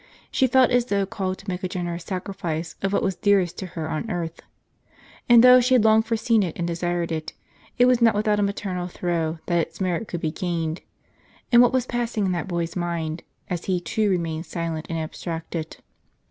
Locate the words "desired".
6.65-7.11